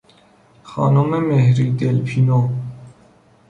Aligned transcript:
خانم 0.63 1.15
مهری 1.25 1.71
دلپینو 1.71 2.49